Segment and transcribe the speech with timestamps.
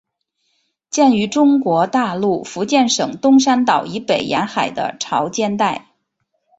[0.89, 5.91] 见于中国大陆福建省东山岛以北沿海的潮间带。